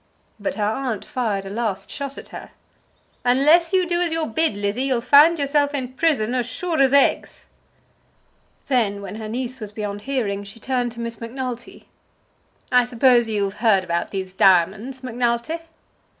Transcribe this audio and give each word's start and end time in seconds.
But 0.39 0.55
her 0.55 0.63
aunt 0.63 1.05
fired 1.05 1.45
a 1.45 1.51
last 1.51 1.91
shot 1.91 2.17
at 2.17 2.29
her. 2.29 2.49
"Unless 3.23 3.71
you 3.71 3.87
do 3.87 4.01
as 4.01 4.11
you're 4.11 4.25
bid, 4.25 4.57
Lizzie, 4.57 4.81
you'll 4.85 4.99
find 4.99 5.37
yourself 5.37 5.75
in 5.75 5.89
prison 5.93 6.33
as 6.33 6.47
sure 6.47 6.81
as 6.81 6.91
eggs!" 6.91 7.45
Then, 8.67 9.03
when 9.03 9.17
her 9.17 9.29
niece 9.29 9.59
was 9.59 9.71
beyond 9.71 10.01
hearing, 10.01 10.43
she 10.43 10.59
turned 10.59 10.91
to 10.93 10.99
Miss 10.99 11.21
Macnulty. 11.21 11.87
"I 12.71 12.83
suppose 12.85 13.29
you've 13.29 13.57
heard 13.59 13.83
about 13.83 14.09
these 14.09 14.33
diamonds, 14.33 15.03
Macnulty?" 15.03 15.59